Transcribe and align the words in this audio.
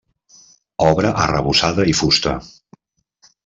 Obra 0.85 1.11
arrebossada 1.27 1.87
i 1.93 1.95
fusta. 2.03 2.37